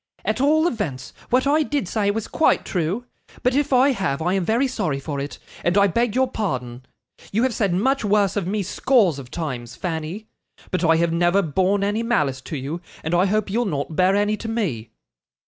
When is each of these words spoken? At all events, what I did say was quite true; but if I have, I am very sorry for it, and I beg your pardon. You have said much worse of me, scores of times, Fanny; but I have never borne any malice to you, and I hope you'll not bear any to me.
At 0.25 0.41
all 0.41 0.65
events, 0.67 1.13
what 1.29 1.45
I 1.45 1.61
did 1.61 1.87
say 1.87 2.09
was 2.09 2.27
quite 2.27 2.65
true; 2.65 3.05
but 3.43 3.53
if 3.53 3.71
I 3.71 3.91
have, 3.91 4.19
I 4.19 4.33
am 4.33 4.43
very 4.43 4.67
sorry 4.67 4.99
for 4.99 5.19
it, 5.19 5.37
and 5.63 5.77
I 5.77 5.85
beg 5.85 6.15
your 6.15 6.27
pardon. 6.27 6.83
You 7.31 7.43
have 7.43 7.53
said 7.53 7.71
much 7.71 8.03
worse 8.03 8.35
of 8.35 8.47
me, 8.47 8.63
scores 8.63 9.19
of 9.19 9.29
times, 9.29 9.75
Fanny; 9.75 10.25
but 10.71 10.83
I 10.83 10.95
have 10.95 11.13
never 11.13 11.43
borne 11.43 11.83
any 11.83 12.01
malice 12.01 12.41
to 12.49 12.57
you, 12.57 12.81
and 13.03 13.13
I 13.13 13.27
hope 13.27 13.51
you'll 13.51 13.65
not 13.65 13.95
bear 13.95 14.15
any 14.15 14.37
to 14.37 14.49
me. 14.49 14.89